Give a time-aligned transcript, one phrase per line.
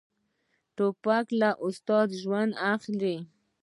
[0.75, 3.15] توپک له استاد ژوند اخلي.